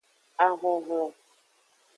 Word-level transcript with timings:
Ahonhlon. 0.45 1.13